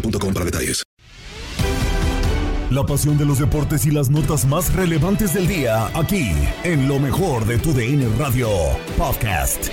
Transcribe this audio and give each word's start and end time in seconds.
boostmobile.com 0.00 0.34
para 0.34 0.44
detalles. 0.44 0.82
La 2.70 2.84
pasión 2.84 3.16
de 3.16 3.24
los 3.24 3.38
deportes 3.38 3.86
y 3.86 3.92
las 3.92 4.10
notas 4.10 4.44
más 4.44 4.74
relevantes 4.74 5.34
del 5.34 5.46
día, 5.46 5.86
aquí, 5.94 6.32
en 6.64 6.88
lo 6.88 6.98
mejor 6.98 7.46
de 7.46 7.58
tu 7.58 7.72
DN 7.72 8.08
Radio 8.18 8.48
Podcast. 8.98 9.68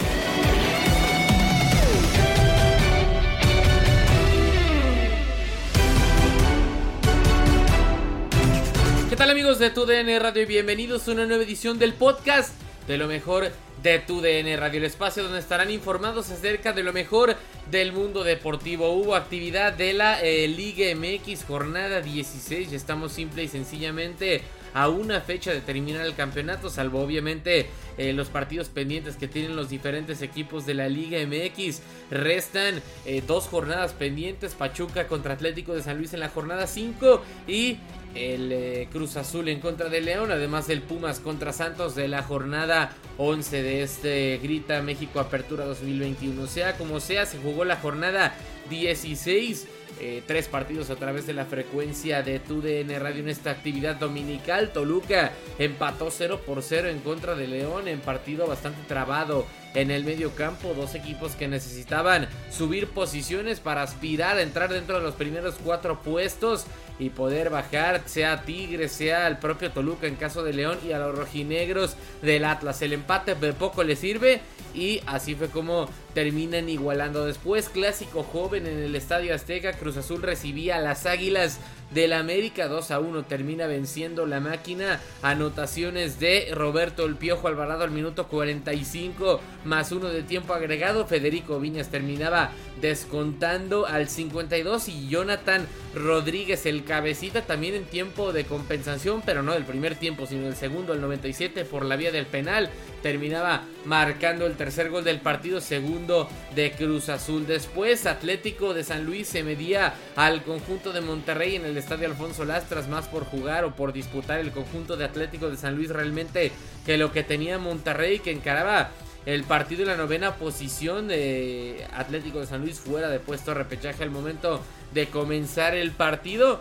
¿Qué 9.09 9.15
tal 9.15 9.31
amigos 9.31 9.57
de 9.57 9.71
TUDN 9.71 10.19
Radio 10.19 10.43
y 10.43 10.45
bienvenidos 10.45 11.07
a 11.07 11.11
una 11.11 11.25
nueva 11.25 11.43
edición 11.43 11.79
del 11.79 11.93
podcast 11.93 12.53
de 12.87 12.97
lo 12.97 13.07
mejor 13.07 13.51
de 13.81 13.99
TUDN 13.99 14.57
Radio, 14.57 14.79
el 14.79 14.85
espacio 14.85 15.23
donde 15.23 15.39
estarán 15.39 15.69
informados 15.71 16.29
acerca 16.29 16.73
de 16.73 16.83
lo 16.83 16.93
mejor 16.93 17.35
del 17.69 17.91
mundo 17.91 18.23
deportivo. 18.23 18.91
Hubo 18.91 19.15
actividad 19.15 19.73
de 19.73 19.93
la 19.93 20.21
eh, 20.21 20.47
Liga 20.47 20.85
MX 20.95 21.45
jornada 21.45 22.01
16 22.01 22.71
y 22.71 22.75
estamos 22.75 23.11
simple 23.11 23.43
y 23.43 23.47
sencillamente 23.47 24.41
a 24.73 24.89
una 24.89 25.21
fecha 25.21 25.51
de 25.51 25.61
terminar 25.61 26.05
el 26.05 26.15
campeonato, 26.15 26.69
salvo 26.69 27.01
obviamente 27.01 27.67
eh, 27.97 28.13
los 28.13 28.29
partidos 28.29 28.69
pendientes 28.69 29.15
que 29.15 29.27
tienen 29.27 29.55
los 29.55 29.69
diferentes 29.69 30.21
equipos 30.21 30.65
de 30.65 30.73
la 30.73 30.89
Liga 30.89 31.19
MX. 31.25 31.81
Restan 32.09 32.81
eh, 33.05 33.21
dos 33.25 33.47
jornadas 33.47 33.93
pendientes, 33.93 34.55
Pachuca 34.55 35.07
contra 35.07 35.33
Atlético 35.33 35.73
de 35.73 35.83
San 35.83 35.97
Luis 35.97 36.13
en 36.13 36.19
la 36.19 36.29
jornada 36.29 36.67
5 36.67 37.21
y 37.47 37.77
el 38.15 38.51
eh, 38.51 38.87
Cruz 38.91 39.15
Azul 39.17 39.47
en 39.49 39.59
contra 39.59 39.89
de 39.89 40.01
León, 40.01 40.31
además 40.31 40.69
el 40.69 40.81
Pumas 40.81 41.19
contra 41.19 41.51
Santos 41.51 41.95
de 41.95 42.07
la 42.07 42.23
jornada 42.23 42.95
11 43.17 43.63
de 43.63 43.83
este 43.83 44.39
Grita 44.41 44.81
México 44.81 45.19
Apertura 45.19 45.65
2021. 45.65 46.47
Sea 46.47 46.77
como 46.77 46.99
sea, 46.99 47.25
se 47.25 47.39
jugó 47.39 47.65
la 47.65 47.77
jornada 47.77 48.35
16. 48.69 49.67
Eh, 49.99 50.23
tres 50.25 50.47
partidos 50.47 50.89
a 50.89 50.95
través 50.95 51.27
de 51.27 51.33
la 51.33 51.45
frecuencia 51.45 52.23
de 52.23 52.39
TUDN 52.39 52.99
Radio 52.99 53.21
en 53.21 53.29
esta 53.29 53.51
actividad 53.51 53.95
dominical. 53.95 54.71
Toluca 54.73 55.31
empató 55.59 56.09
0 56.11 56.41
por 56.45 56.61
0 56.61 56.89
en 56.89 56.99
contra 56.99 57.35
de 57.35 57.47
León 57.47 57.87
en 57.87 57.99
partido 57.99 58.47
bastante 58.47 58.81
trabado 58.87 59.45
en 59.73 59.91
el 59.91 60.03
medio 60.03 60.31
campo. 60.35 60.73
Dos 60.75 60.95
equipos 60.95 61.33
que 61.35 61.47
necesitaban 61.47 62.27
subir 62.51 62.87
posiciones 62.87 63.59
para 63.59 63.83
aspirar 63.83 64.37
a 64.37 64.41
entrar 64.41 64.71
dentro 64.71 64.97
de 64.97 65.03
los 65.03 65.15
primeros 65.15 65.55
cuatro 65.63 66.01
puestos 66.01 66.65
y 66.99 67.09
poder 67.09 67.49
bajar, 67.49 68.03
sea 68.05 68.43
Tigre, 68.43 68.87
sea 68.87 69.27
el 69.27 69.37
propio 69.37 69.71
Toluca 69.71 70.07
en 70.07 70.15
caso 70.15 70.43
de 70.43 70.53
León 70.53 70.77
y 70.87 70.91
a 70.91 70.99
los 70.99 71.17
rojinegros 71.17 71.95
del 72.21 72.45
Atlas. 72.45 72.81
El 72.81 72.93
empate 72.93 73.35
de 73.35 73.53
poco 73.53 73.83
le 73.83 73.95
sirve 73.95 74.41
y 74.73 75.01
así 75.05 75.35
fue 75.35 75.49
como 75.49 75.89
terminan 76.13 76.69
igualando. 76.69 77.25
Después, 77.25 77.69
clásico 77.69 78.23
joven 78.23 78.67
en 78.67 78.79
el 78.79 78.95
Estadio 78.95 79.33
Azteca, 79.33 79.73
Cruz 79.73 79.97
Azul 79.97 80.21
recibía 80.21 80.77
a 80.77 80.81
las 80.81 81.05
Águilas 81.05 81.59
del 81.93 82.13
América 82.13 82.67
2 82.67 82.91
a 82.91 82.99
1 82.99 83.23
termina 83.25 83.67
venciendo 83.67 84.25
la 84.25 84.39
máquina. 84.39 84.99
Anotaciones 85.21 86.19
de 86.19 86.49
Roberto 86.53 87.05
El 87.05 87.15
Piojo 87.15 87.47
Alvarado 87.47 87.83
al 87.83 87.91
minuto 87.91 88.27
45 88.27 89.39
más 89.65 89.91
uno 89.91 90.07
de 90.09 90.23
tiempo 90.23 90.53
agregado. 90.53 91.05
Federico 91.05 91.59
Viñas 91.59 91.89
terminaba 91.89 92.51
descontando 92.81 93.85
al 93.85 94.09
52 94.09 94.89
y 94.89 95.07
Jonathan 95.07 95.67
Rodríguez 95.95 96.65
el 96.65 96.83
cabecita 96.83 97.43
también 97.43 97.75
en 97.75 97.85
tiempo 97.85 98.33
de 98.33 98.45
compensación 98.45 99.21
pero 99.25 99.43
no 99.43 99.53
del 99.53 99.63
primer 99.63 99.95
tiempo 99.95 100.25
sino 100.25 100.45
del 100.45 100.55
segundo 100.55 100.93
el 100.93 101.01
97 101.01 101.65
por 101.65 101.85
la 101.85 101.95
vía 101.95 102.11
del 102.11 102.25
penal 102.25 102.69
terminaba 103.03 103.65
marcando 103.85 104.47
el 104.47 104.55
tercer 104.55 104.89
gol 104.89 105.03
del 105.03 105.19
partido 105.19 105.61
segundo 105.61 106.27
de 106.55 106.71
Cruz 106.71 107.09
Azul 107.09 107.45
después 107.45 108.07
Atlético 108.07 108.73
de 108.73 108.83
San 108.83 109.05
Luis 109.05 109.27
se 109.27 109.43
medía 109.43 109.93
al 110.15 110.41
conjunto 110.41 110.93
de 110.93 111.01
Monterrey 111.01 111.57
en 111.57 111.65
el 111.65 111.77
estadio 111.77 112.07
Alfonso 112.07 112.45
Lastras 112.45 112.87
más 112.87 113.07
por 113.07 113.25
jugar 113.25 113.65
o 113.65 113.75
por 113.75 113.93
disputar 113.93 114.39
el 114.39 114.51
conjunto 114.51 114.97
de 114.97 115.05
Atlético 115.05 115.51
de 115.51 115.57
San 115.57 115.75
Luis 115.75 115.89
realmente 115.89 116.51
que 116.85 116.97
lo 116.97 117.11
que 117.11 117.23
tenía 117.23 117.59
Monterrey 117.59 118.19
que 118.19 118.31
encaraba 118.31 118.89
el 119.25 119.43
partido 119.43 119.83
en 119.83 119.89
la 119.89 119.97
novena 119.97 120.35
posición 120.35 121.07
de 121.07 121.85
Atlético 121.93 122.39
de 122.39 122.47
San 122.47 122.61
Luis 122.61 122.79
fuera 122.79 123.09
de 123.09 123.19
puesto 123.19 123.51
de 123.51 123.55
repechaje 123.55 124.03
al 124.03 124.09
momento 124.09 124.61
de 124.93 125.07
comenzar 125.07 125.75
el 125.75 125.91
partido. 125.91 126.59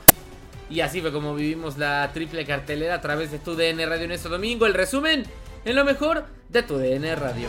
Y 0.70 0.80
así 0.80 1.00
fue 1.00 1.12
como 1.12 1.34
vivimos 1.34 1.76
la 1.76 2.08
triple 2.14 2.46
cartelera 2.46 2.94
a 2.94 3.00
través 3.00 3.30
de 3.30 3.38
tu 3.38 3.56
DN 3.56 3.84
Radio 3.84 4.04
en 4.04 4.12
este 4.12 4.28
domingo. 4.28 4.66
El 4.66 4.74
resumen 4.74 5.24
en 5.64 5.76
lo 5.76 5.84
mejor 5.84 6.24
de 6.48 6.62
tu 6.62 6.76
DN 6.76 7.14
Radio. 7.16 7.48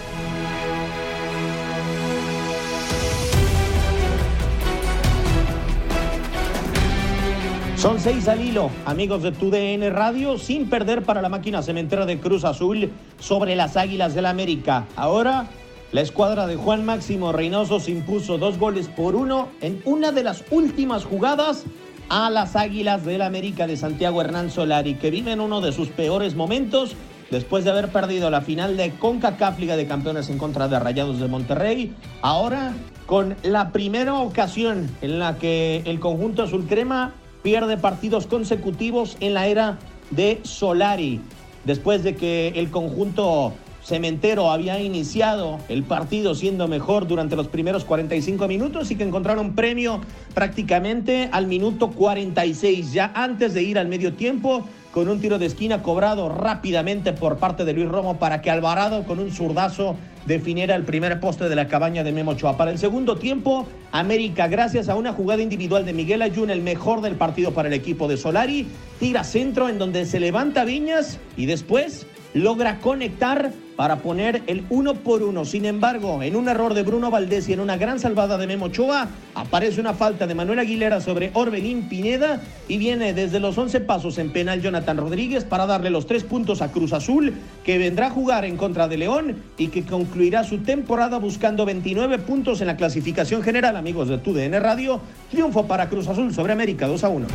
Son 7.84 8.00
seis 8.00 8.30
al 8.30 8.40
hilo, 8.40 8.70
amigos 8.86 9.24
de 9.24 9.34
TUDN 9.34 9.94
Radio, 9.94 10.38
sin 10.38 10.70
perder 10.70 11.04
para 11.04 11.22
la 11.22 11.28
máquina 11.28 11.62
cementera 11.62 12.06
de 12.06 12.18
Cruz 12.18 12.46
Azul 12.46 12.90
sobre 13.20 13.58
las 13.58 13.76
Águilas 13.76 14.16
del 14.16 14.26
América. 14.26 14.86
Ahora, 14.96 15.48
la 15.92 16.00
escuadra 16.00 16.48
de 16.48 16.56
Juan 16.56 16.86
Máximo 16.86 17.34
Reynoso 17.34 17.82
se 17.82 17.92
impuso 17.92 18.38
dos 18.38 18.58
goles 18.58 18.88
por 18.88 19.16
uno 19.16 19.50
en 19.60 19.82
una 19.84 20.14
de 20.14 20.24
las 20.24 20.46
últimas 20.50 21.04
jugadas 21.04 21.66
a 22.08 22.30
las 22.30 22.56
Águilas 22.56 23.04
del 23.04 23.22
América 23.22 23.68
de 23.68 23.76
Santiago 23.76 24.22
Hernán 24.22 24.50
Solari, 24.50 24.96
que 24.96 25.12
viven 25.12 25.42
uno 25.42 25.60
de 25.60 25.74
sus 25.74 25.90
peores 25.90 26.36
momentos 26.36 26.96
después 27.34 27.64
de 27.64 27.72
haber 27.72 27.90
perdido 27.90 28.30
la 28.30 28.42
final 28.42 28.78
de 28.78 28.92
CONCACAF 28.92 29.60
Liga 29.60 29.76
de 29.76 29.88
Campeones 29.88 30.30
en 30.30 30.38
contra 30.38 30.68
de 30.68 30.80
Rayados 30.80 31.20
de 31.20 31.28
Monterrey. 31.28 31.92
Ahora 32.22 32.74
con 33.08 33.36
la 33.42 33.72
primera 33.72 34.14
ocasión 34.14 34.88
en 35.02 35.18
la 35.18 35.38
que 35.38 35.82
el 35.86 36.00
conjunto 36.00 36.44
azul 36.44 36.68
crema 36.68 37.14
pierde 37.42 37.76
partidos 37.76 38.28
consecutivos 38.28 39.18
en 39.20 39.34
la 39.34 39.48
era 39.48 39.80
de 40.12 40.40
Solari. 40.44 41.22
Después 41.66 42.04
de 42.04 42.16
que 42.16 42.50
el 42.50 42.70
conjunto 42.70 43.54
cementero 43.84 44.52
había 44.52 44.80
iniciado 44.80 45.58
el 45.70 45.84
partido 45.84 46.36
siendo 46.36 46.68
mejor 46.68 47.08
durante 47.08 47.36
los 47.36 47.48
primeros 47.48 47.84
45 47.84 48.48
minutos 48.48 48.92
y 48.92 48.96
que 48.96 49.04
encontraron 49.04 49.56
premio 49.56 50.02
prácticamente 50.36 51.30
al 51.32 51.48
minuto 51.48 51.90
46, 51.90 52.94
ya 52.94 53.12
antes 53.16 53.56
de 53.56 53.64
ir 53.64 53.80
al 53.80 53.88
medio 53.88 54.14
tiempo 54.14 54.66
con 54.94 55.10
un 55.10 55.20
tiro 55.20 55.40
de 55.40 55.48
esquina 55.48 55.82
cobrado 55.82 56.30
rápidamente 56.30 57.14
por 57.14 57.38
parte 57.38 57.66
de 57.66 57.74
Luis 57.74 57.90
Romo 57.90 58.20
para 58.20 58.42
que 58.42 58.52
Alvarado 58.52 59.04
con 59.06 59.20
un 59.20 59.32
zurdazo 59.32 59.96
definiera 60.28 60.76
el 60.76 60.84
primer 60.84 61.20
poste 61.20 61.50
de 61.50 61.56
la 61.56 61.68
cabaña 61.68 62.04
de 62.04 62.12
Memo 62.12 62.32
Ochoa. 62.32 62.58
Para 62.58 62.72
el 62.72 62.78
segundo 62.78 63.18
tiempo, 63.18 63.68
América, 63.92 64.48
gracias 64.48 64.90
a 64.90 64.96
una 64.96 65.12
jugada 65.12 65.42
individual 65.42 65.84
de 65.84 65.94
Miguel 65.94 66.22
Ayun, 66.22 66.52
el 66.52 66.62
mejor 66.62 67.02
del 67.02 67.16
partido 67.16 67.54
para 67.54 67.68
el 67.70 67.74
equipo 67.74 68.08
de 68.08 68.18
Solari, 68.18 68.68
tira 69.00 69.24
centro 69.24 69.68
en 69.68 69.80
donde 69.80 70.06
se 70.06 70.20
levanta 70.20 70.64
Viñas 70.64 71.20
y 71.36 71.48
después 71.48 72.06
logra 72.34 72.80
conectar 72.80 73.52
para 73.76 73.98
poner 73.98 74.44
el 74.48 74.64
uno 74.70 74.94
por 74.96 75.24
uno. 75.24 75.46
Sin 75.46 75.66
embargo, 75.66 76.22
en 76.22 76.36
un 76.36 76.48
error 76.48 76.74
de 76.74 76.84
Bruno 76.84 77.10
Valdés 77.10 77.50
y 77.50 77.54
en 77.54 77.60
una 77.60 77.78
gran 77.78 78.00
salvada 78.00 78.38
de 78.38 78.48
Memo 78.48 78.66
Ochoa, 78.66 79.08
aparece 79.36 79.82
una 79.82 79.94
falta 79.94 80.28
de 80.28 80.36
Manuel 80.36 80.60
Aguilera 80.60 81.02
sobre 81.02 81.32
Orbelín 81.34 81.90
Pineda 81.90 82.42
y 82.68 82.78
viene 82.78 83.14
desde 83.14 83.40
los 83.40 83.58
11 83.58 83.82
pasos 83.82 84.18
en 84.18 84.32
penal 84.32 84.62
Jonathan 84.62 84.98
Rodríguez 84.98 85.44
para 85.44 85.66
darle 85.66 85.90
los 85.90 86.06
tres 86.06 86.24
puntos 86.24 86.62
a 86.62 86.72
Cruz 86.72 86.94
Azul, 86.94 87.34
que 87.64 87.78
vendrá 87.78 88.08
a 88.08 88.12
jugar 88.12 88.46
en 88.46 88.58
contra 88.58 88.88
de 88.88 88.98
León 88.98 89.38
y 89.58 89.68
que 89.68 89.84
concluirá 89.84 90.44
su 90.44 90.60
temporada 90.60 91.18
buscando 91.18 91.66
29 91.66 92.20
puntos 92.20 92.62
en 92.62 92.68
la 92.68 92.78
clasificación 92.78 93.42
general. 93.42 93.76
Amigos 93.76 94.08
de 94.08 94.20
TUDN 94.20 94.62
Radio, 94.62 95.02
triunfo 95.32 95.66
para 95.66 95.90
Cruz 95.90 96.08
Azul 96.08 96.34
sobre 96.34 96.54
América 96.54 96.88
2 96.88 97.04
a 97.04 97.10
1. 97.10 97.28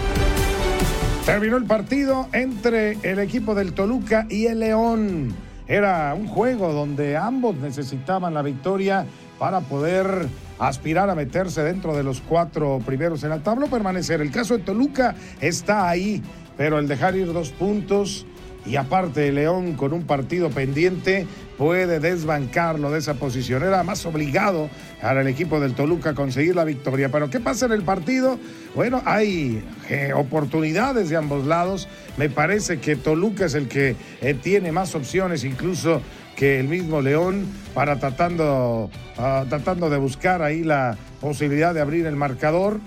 Terminó 1.29 1.59
el 1.59 1.67
partido 1.67 2.27
entre 2.33 2.93
el 3.03 3.19
equipo 3.19 3.55
del 3.55 3.75
Toluca 3.75 4.27
y 4.31 4.47
el 4.47 4.61
León. 4.61 5.35
Era 5.67 6.15
un 6.15 6.27
juego 6.27 6.73
donde 6.73 7.19
ambos 7.19 7.55
necesitaban 7.57 8.33
la 8.33 8.41
victoria 8.41 9.05
para 9.39 9.61
poder 9.61 10.27
aspirar 10.59 11.11
a 11.11 11.15
meterse 11.15 11.63
dentro 11.63 11.95
de 11.95 12.03
los 12.03 12.23
cuatro 12.23 12.81
primeros 12.85 13.25
en 13.25 13.29
la 13.29 13.41
tabla 13.41 13.67
o 13.67 13.69
permanecer. 13.69 14.23
El 14.23 14.31
caso 14.31 14.57
de 14.57 14.65
Toluca 14.65 15.17
está 15.39 15.91
ahí, 15.91 16.23
pero 16.57 16.79
el 16.79 16.89
dejar 16.89 17.15
ir 17.15 17.31
dos 17.31 17.51
puntos 17.51 18.25
y 18.69 18.77
aparte 18.77 19.33
León 19.33 19.75
con 19.75 19.93
un 19.93 20.05
partido 20.05 20.51
pendiente 20.51 21.27
puede 21.57 22.01
desbancarlo 22.01 22.91
de 22.91 22.99
esa 22.99 23.15
posición. 23.15 23.63
Era 23.63 23.83
más 23.83 24.05
obligado 24.05 24.69
para 25.01 25.23
el 25.23 25.27
equipo 25.27 25.59
del 25.59 25.75
Toluca 25.75 26.11
a 26.11 26.15
conseguir 26.15 26.55
la 26.55 26.65
victoria. 26.65 27.09
Pero 27.09 27.31
¿qué 27.31 27.41
pasa 27.41 27.67
en 27.67 27.73
el 27.73 27.83
partido? 27.83 28.39
Bueno, 28.75 29.03
hay 29.07 29.65
eh, 29.89 30.13
oportunidades 30.15 31.09
de 31.09 31.17
ambos 31.17 31.47
lados. 31.47 31.89
Me 32.17 32.29
parece 32.29 32.79
que 32.79 32.95
Toluca 32.95 33.47
es 33.47 33.55
el 33.55 33.69
que 33.69 33.97
eh, 34.21 34.35
tiene 34.35 34.71
más 34.71 34.95
opciones 34.95 35.45
incluso 35.45 36.03
que 36.37 36.61
el 36.61 36.69
mismo 36.69 37.01
León 37.01 37.47
para 37.75 37.99
tratando, 37.99 38.91
ah, 39.17 39.45
tratando 39.49 39.91
de 39.91 39.97
buscar 39.97 40.43
ahí 40.43 40.63
la 40.63 40.97
posibilidad 41.21 41.75
de 41.75 41.81
abrir 41.81 42.07
el 42.07 42.15
marcador 42.15 42.79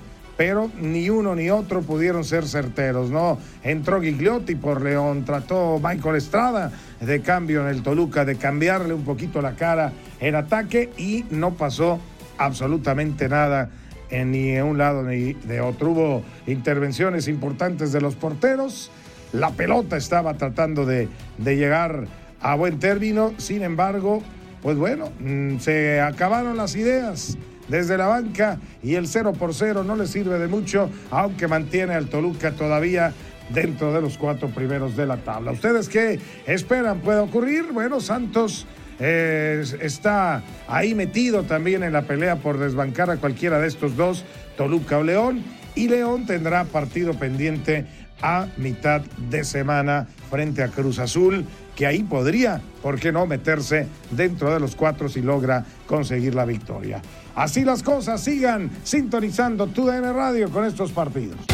pero 0.42 0.72
ni 0.82 1.08
uno 1.08 1.36
ni 1.36 1.52
otro 1.52 1.84
pudieron 1.84 2.24
ser 2.24 2.48
certeros, 2.48 3.12
¿no? 3.12 3.38
Entró 3.62 4.02
Gigliotti 4.02 4.56
por 4.56 4.82
León, 4.82 5.24
trató 5.24 5.80
Michael 5.80 6.16
Estrada 6.16 6.72
de 7.00 7.22
cambio 7.22 7.62
en 7.62 7.68
el 7.68 7.84
Toluca, 7.84 8.26
de 8.26 8.38
cambiarle 8.38 8.96
un 8.96 9.04
poquito 9.04 9.40
la 9.44 9.54
cara 9.54 9.94
en 10.20 10.34
ataque 10.34 10.90
y 10.98 11.26
no 11.30 11.54
pasó 11.54 12.00
absolutamente 12.40 13.30
nada 13.30 13.70
en 14.10 14.32
ni 14.32 14.54
de 14.54 14.64
un 14.64 14.80
lado 14.80 15.04
ni 15.04 15.34
de 15.34 15.62
otro. 15.62 15.92
Hubo 15.92 16.24
intervenciones 16.48 17.28
importantes 17.28 17.92
de 17.92 18.02
los 18.02 18.16
porteros, 18.16 18.90
la 19.34 19.52
pelota 19.52 19.96
estaba 19.96 20.34
tratando 20.38 20.88
de, 20.88 21.08
de 21.38 21.56
llegar 21.56 22.08
a 22.42 22.56
buen 22.56 22.80
término, 22.80 23.32
sin 23.38 23.62
embargo, 23.62 24.24
pues 24.64 24.76
bueno, 24.76 25.12
mm, 25.20 25.60
se 25.60 26.02
acabaron 26.02 26.58
las 26.58 26.76
ideas 26.76 27.38
desde 27.72 27.98
la 27.98 28.06
banca 28.06 28.60
y 28.84 28.96
el 28.96 29.08
0 29.08 29.34
por 29.34 29.56
0 29.56 29.84
no 29.84 29.96
le 29.96 30.06
sirve 30.06 30.38
de 30.38 30.48
mucho, 30.48 30.90
aunque 31.10 31.48
mantiene 31.48 31.96
al 31.96 32.08
Toluca 32.08 32.52
todavía 32.52 33.14
dentro 33.50 33.94
de 33.94 34.02
los 34.02 34.18
cuatro 34.18 34.50
primeros 34.50 34.96
de 34.96 35.06
la 35.08 35.18
tabla. 35.18 35.52
¿Ustedes 35.52 35.90
qué 35.90 36.20
esperan 36.46 37.00
puede 37.00 37.20
ocurrir? 37.20 37.72
Bueno, 37.72 38.00
Santos 38.00 38.68
eh, 39.00 39.64
está 39.80 40.44
ahí 40.68 40.94
metido 40.94 41.44
también 41.44 41.84
en 41.84 41.94
la 41.94 42.04
pelea 42.04 42.36
por 42.36 42.60
desbancar 42.60 43.10
a 43.10 43.18
cualquiera 43.18 43.60
de 43.60 43.68
estos 43.68 43.96
dos, 43.96 44.26
Toluca 44.58 45.00
o 45.00 45.04
León, 45.04 45.44
y 45.74 45.88
León 45.88 46.26
tendrá 46.26 46.66
partido 46.66 47.14
pendiente 47.14 47.86
a 48.22 48.48
mitad 48.58 49.02
de 49.30 49.44
semana 49.44 50.08
frente 50.30 50.64
a 50.64 50.70
Cruz 50.70 51.00
Azul, 51.00 51.46
que 51.76 51.86
ahí 51.86 52.04
podría, 52.04 52.62
¿por 52.82 53.00
qué 53.00 53.12
no?, 53.12 53.26
meterse 53.26 53.88
dentro 54.12 54.54
de 54.54 54.60
los 54.60 54.76
cuatro 54.76 55.10
si 55.10 55.22
logra 55.22 55.66
conseguir 55.88 56.36
la 56.36 56.46
victoria. 56.46 57.02
Así 57.36 57.64
las 57.64 57.82
cosas, 57.84 58.22
sigan 58.22 58.70
sintonizando 58.84 59.68
tu 59.68 59.86
DN 59.86 60.14
Radio 60.14 60.50
con 60.50 60.66
estos 60.66 60.92
partidos. 60.92 61.50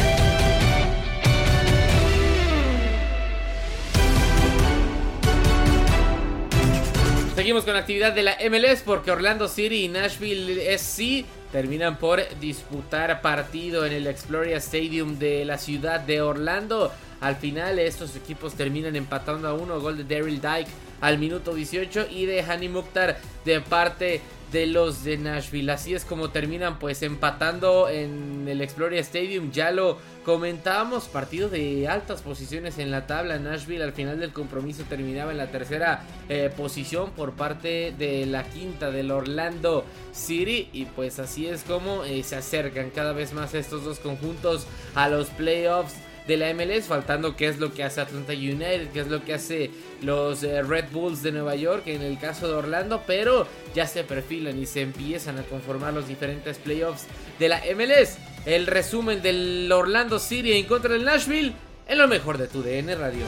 Seguimos 7.38 7.62
con 7.62 7.74
la 7.74 7.78
actividad 7.78 8.12
de 8.12 8.24
la 8.24 8.36
MLS 8.50 8.82
porque 8.84 9.12
Orlando 9.12 9.46
City 9.46 9.84
y 9.84 9.88
Nashville 9.88 10.76
SC 10.76 11.24
terminan 11.52 11.96
por 11.96 12.20
disputar 12.40 13.22
partido 13.22 13.86
en 13.86 13.92
el 13.92 14.08
Exploria 14.08 14.56
Stadium 14.56 15.20
de 15.20 15.44
la 15.44 15.56
ciudad 15.56 16.00
de 16.00 16.20
Orlando. 16.20 16.90
Al 17.20 17.36
final 17.36 17.78
estos 17.78 18.16
equipos 18.16 18.54
terminan 18.54 18.96
empatando 18.96 19.46
a 19.46 19.54
uno, 19.54 19.78
gol 19.78 19.96
de 19.96 20.02
Daryl 20.02 20.40
Dyke 20.40 20.68
al 21.00 21.18
minuto 21.18 21.54
18 21.54 22.08
y 22.10 22.26
de 22.26 22.42
Hani 22.42 22.68
Mukhtar 22.68 23.20
de 23.44 23.60
parte 23.60 24.20
de 24.52 24.66
los 24.66 25.04
de 25.04 25.16
Nashville. 25.16 25.70
Así 25.72 25.94
es 25.94 26.04
como 26.04 26.30
terminan 26.30 26.78
pues 26.78 27.02
empatando 27.02 27.88
en 27.88 28.46
el 28.48 28.60
Exploria 28.60 29.00
Stadium. 29.00 29.50
Ya 29.52 29.70
lo 29.70 29.98
comentábamos, 30.24 31.04
partido 31.04 31.48
de 31.48 31.88
altas 31.88 32.22
posiciones 32.22 32.78
en 32.78 32.90
la 32.90 33.06
tabla. 33.06 33.38
Nashville 33.38 33.82
al 33.82 33.92
final 33.92 34.20
del 34.20 34.32
compromiso 34.32 34.84
terminaba 34.88 35.32
en 35.32 35.38
la 35.38 35.50
tercera 35.50 36.02
eh, 36.28 36.50
posición 36.56 37.10
por 37.12 37.32
parte 37.32 37.94
de 37.96 38.26
la 38.26 38.44
quinta 38.44 38.90
del 38.90 39.10
Orlando 39.10 39.84
City. 40.12 40.68
Y 40.72 40.86
pues 40.86 41.18
así 41.18 41.46
es 41.46 41.62
como 41.62 42.04
eh, 42.04 42.22
se 42.22 42.36
acercan 42.36 42.90
cada 42.90 43.12
vez 43.12 43.32
más 43.32 43.54
estos 43.54 43.84
dos 43.84 43.98
conjuntos 43.98 44.66
a 44.94 45.08
los 45.08 45.28
playoffs 45.28 45.94
de 46.28 46.36
la 46.36 46.52
MLS, 46.52 46.84
faltando 46.84 47.34
qué 47.34 47.48
es 47.48 47.58
lo 47.58 47.72
que 47.72 47.82
hace 47.82 48.02
Atlanta 48.02 48.34
United, 48.34 48.90
qué 48.92 49.00
es 49.00 49.08
lo 49.08 49.24
que 49.24 49.32
hace 49.32 49.70
los 50.02 50.42
eh, 50.42 50.62
Red 50.62 50.92
Bulls 50.92 51.22
de 51.22 51.32
Nueva 51.32 51.56
York 51.56 51.84
en 51.86 52.02
el 52.02 52.18
caso 52.18 52.46
de 52.46 52.52
Orlando, 52.52 53.02
pero 53.06 53.46
ya 53.74 53.86
se 53.86 54.04
perfilan 54.04 54.58
y 54.58 54.66
se 54.66 54.82
empiezan 54.82 55.38
a 55.38 55.42
conformar 55.42 55.94
los 55.94 56.06
diferentes 56.06 56.58
playoffs 56.58 57.06
de 57.38 57.48
la 57.48 57.62
MLS. 57.74 58.18
El 58.44 58.66
resumen 58.66 59.22
del 59.22 59.72
Orlando 59.72 60.18
City 60.18 60.52
en 60.52 60.66
contra 60.66 60.92
del 60.92 61.04
Nashville 61.06 61.54
en 61.88 61.98
lo 61.98 62.06
mejor 62.06 62.36
de 62.36 62.46
tu 62.46 62.62
DN 62.62 62.94
Radio. 62.94 63.24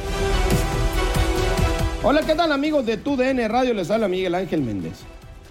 Hola, 2.02 2.20
¿qué 2.26 2.34
tal 2.34 2.52
amigos 2.52 2.84
de 2.84 2.98
tu 2.98 3.16
DN 3.16 3.48
Radio? 3.48 3.72
Les 3.72 3.90
habla 3.90 4.08
Miguel 4.08 4.34
Ángel 4.34 4.60
Méndez. 4.60 4.98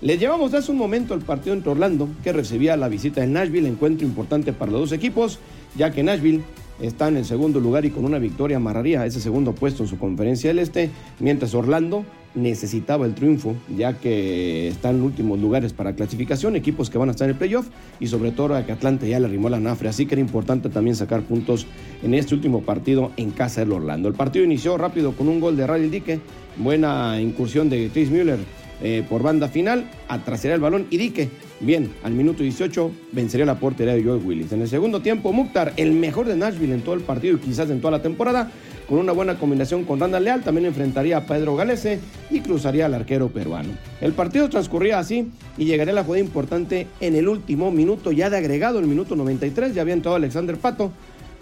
Les 0.01 0.19
llevamos 0.19 0.53
hace 0.53 0.71
un 0.71 0.77
momento 0.77 1.15
el 1.15 1.21
partido 1.21 1.55
entre 1.55 1.71
Orlando, 1.71 2.09
que 2.23 2.31
recibía 2.31 2.77
la 2.77 2.87
visita 2.89 3.21
de 3.21 3.27
Nashville, 3.27 3.67
encuentro 3.67 4.05
importante 4.05 4.53
para 4.53 4.71
los 4.71 4.81
dos 4.81 4.91
equipos, 4.91 5.39
ya 5.75 5.91
que 5.91 6.03
Nashville 6.03 6.43
está 6.81 7.07
en 7.07 7.17
el 7.17 7.25
segundo 7.25 7.59
lugar 7.59 7.85
y 7.85 7.89
con 7.89 8.05
una 8.05 8.19
victoria 8.19 8.57
amarraría 8.57 9.05
ese 9.05 9.19
segundo 9.19 9.53
puesto 9.53 9.83
en 9.83 9.89
su 9.89 9.97
conferencia 9.97 10.49
del 10.49 10.59
Este, 10.59 10.89
mientras 11.19 11.53
Orlando 11.53 12.05
necesitaba 12.35 13.05
el 13.05 13.15
triunfo, 13.15 13.55
ya 13.75 13.93
que 13.93 14.67
están 14.67 14.97
en 14.97 15.01
últimos 15.01 15.39
lugares 15.39 15.73
para 15.73 15.93
clasificación, 15.93 16.55
equipos 16.55 16.89
que 16.89 16.97
van 16.97 17.09
a 17.09 17.11
estar 17.11 17.25
en 17.25 17.31
el 17.31 17.37
playoff 17.37 17.67
y 17.99 18.07
sobre 18.07 18.31
todo 18.31 18.55
a 18.55 18.65
que 18.65 18.71
Atlanta 18.71 19.07
ya 19.07 19.19
le 19.19 19.25
arrimó 19.25 19.49
la 19.49 19.59
nafre, 19.59 19.89
así 19.89 20.05
que 20.05 20.15
era 20.15 20.21
importante 20.21 20.69
también 20.69 20.95
sacar 20.95 21.21
puntos 21.23 21.65
en 22.03 22.13
este 22.13 22.35
último 22.35 22.61
partido 22.61 23.11
en 23.17 23.31
casa 23.31 23.61
del 23.61 23.71
Orlando. 23.71 24.07
El 24.07 24.15
partido 24.15 24.45
inició 24.45 24.77
rápido 24.77 25.13
con 25.13 25.27
un 25.27 25.39
gol 25.39 25.57
de 25.57 25.65
Riley 25.65 25.89
Dique, 25.89 26.19
buena 26.57 27.19
incursión 27.19 27.69
de 27.69 27.89
Chris 27.91 28.11
Müller 28.11 28.39
eh, 28.81 29.03
por 29.09 29.23
banda 29.23 29.47
final, 29.49 29.89
atrasaría 30.07 30.55
el 30.55 30.61
balón 30.61 30.85
y 30.89 30.97
Dique, 30.97 31.29
bien, 31.59 31.91
al 32.03 32.13
minuto 32.13 32.43
18 32.43 32.91
vencería 33.11 33.45
la 33.45 33.59
portería 33.59 33.93
de 33.93 34.03
Joe 34.03 34.17
Willis. 34.17 34.51
En 34.51 34.61
el 34.61 34.67
segundo 34.67 35.01
tiempo, 35.01 35.33
Mukhtar, 35.33 35.73
el 35.77 35.93
mejor 35.93 36.27
de 36.27 36.35
Nashville 36.35 36.73
en 36.73 36.81
todo 36.81 36.95
el 36.95 37.01
partido 37.01 37.37
y 37.37 37.39
quizás 37.39 37.69
en 37.69 37.81
toda 37.81 37.91
la 37.91 38.01
temporada, 38.01 38.51
con 38.87 38.97
una 38.97 39.11
buena 39.11 39.37
combinación 39.37 39.83
con 39.83 39.99
Randall 39.99 40.23
Leal, 40.23 40.43
también 40.43 40.65
enfrentaría 40.65 41.17
a 41.17 41.25
Pedro 41.25 41.55
Galese 41.55 41.99
y 42.29 42.39
cruzaría 42.39 42.85
al 42.87 42.93
arquero 42.93 43.29
peruano. 43.29 43.69
El 44.01 44.13
partido 44.13 44.49
transcurría 44.49 44.99
así 44.99 45.29
y 45.57 45.65
llegaría 45.65 45.93
la 45.93 46.03
jugada 46.03 46.23
importante 46.23 46.87
en 46.99 47.15
el 47.15 47.27
último 47.27 47.71
minuto 47.71 48.11
ya 48.11 48.29
de 48.29 48.37
agregado, 48.37 48.79
el 48.79 48.87
minuto 48.87 49.15
93, 49.15 49.75
ya 49.75 49.81
había 49.81 49.93
entrado 49.93 50.15
Alexander 50.15 50.57
Pato, 50.57 50.91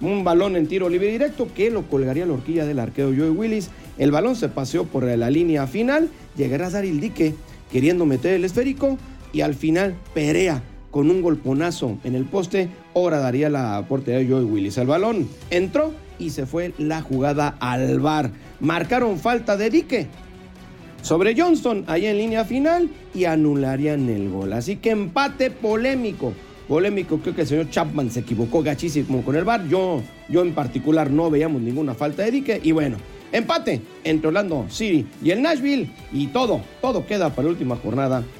un 0.01 0.23
balón 0.23 0.55
en 0.55 0.67
tiro 0.67 0.89
libre 0.89 1.11
directo 1.11 1.47
que 1.55 1.71
lo 1.71 1.83
colgaría 1.83 2.25
la 2.25 2.33
horquilla 2.33 2.65
del 2.65 2.79
arquero 2.79 3.13
Joe 3.17 3.31
Willis. 3.31 3.69
El 3.97 4.11
balón 4.11 4.35
se 4.35 4.49
paseó 4.49 4.85
por 4.85 5.05
la 5.05 5.29
línea 5.29 5.65
final, 5.67 6.09
llegará 6.35 6.69
Daryl 6.69 6.99
Dique 6.99 7.33
queriendo 7.71 8.05
meter 8.05 8.33
el 8.33 8.45
esférico 8.45 8.97
y 9.37 9.41
al 9.41 9.53
final 9.53 9.95
Perea 10.15 10.63
con 10.89 11.11
un 11.11 11.21
golponazo 11.21 11.99
en 12.03 12.15
el 12.15 12.25
poste, 12.25 12.69
ahora 12.95 13.19
daría 13.19 13.51
la 13.51 13.85
portería 13.87 14.19
de 14.19 14.27
Joey 14.27 14.45
Willis. 14.45 14.79
El 14.79 14.87
balón 14.87 15.29
entró 15.51 15.93
y 16.17 16.31
se 16.31 16.47
fue 16.47 16.73
la 16.79 17.03
jugada 17.03 17.55
al 17.59 17.99
bar. 17.99 18.31
Marcaron 18.59 19.19
falta 19.19 19.55
de 19.55 19.69
Dique 19.69 20.07
sobre 21.03 21.39
Johnston 21.39 21.83
ahí 21.85 22.07
en 22.07 22.17
línea 22.17 22.45
final 22.45 22.89
y 23.13 23.25
anularían 23.25 24.09
el 24.09 24.27
gol. 24.31 24.53
Así 24.53 24.77
que 24.77 24.89
empate 24.89 25.51
polémico. 25.51 26.33
Polémico, 26.67 27.19
creo 27.19 27.35
que 27.35 27.41
el 27.41 27.47
señor 27.47 27.69
Chapman 27.69 28.09
se 28.09 28.21
equivocó 28.21 28.63
gachísimo 28.63 29.21
con 29.21 29.35
el 29.35 29.43
bar. 29.43 29.67
Yo, 29.67 30.01
yo 30.29 30.41
en 30.41 30.55
particular 30.55 31.11
no 31.11 31.29
veíamos 31.29 31.61
ninguna 31.61 31.93
falta 31.93 32.23
de 32.23 32.31
Dique. 32.31 32.59
Y 32.63 32.71
bueno, 32.71 32.97
empate 33.31 33.81
entre 34.03 34.29
Orlando 34.29 34.65
City 34.69 35.05
y 35.21 35.29
el 35.29 35.43
Nashville. 35.43 35.91
Y 36.11 36.25
todo, 36.27 36.59
todo 36.81 37.05
queda 37.05 37.29
para 37.29 37.43
la 37.43 37.51
última 37.51 37.75
jornada 37.75 38.23